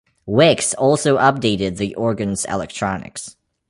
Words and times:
Wicks 0.25 0.73
also 0.73 1.19
updated 1.19 1.77
the 1.77 1.93
organ's 1.93 2.43
electronics. 2.45 3.35